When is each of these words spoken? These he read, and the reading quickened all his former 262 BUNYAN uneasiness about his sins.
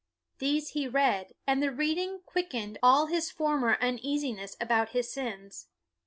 These 0.39 0.69
he 0.69 0.87
read, 0.87 1.35
and 1.45 1.61
the 1.61 1.69
reading 1.69 2.21
quickened 2.25 2.79
all 2.81 3.05
his 3.05 3.29
former 3.29 3.75
262 3.75 3.79
BUNYAN 3.79 3.99
uneasiness 4.33 4.57
about 4.59 4.89
his 4.93 5.13
sins. 5.13 5.67